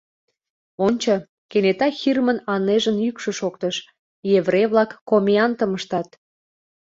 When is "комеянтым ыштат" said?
5.09-6.09